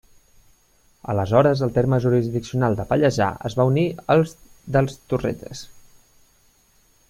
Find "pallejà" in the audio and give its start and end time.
2.93-3.27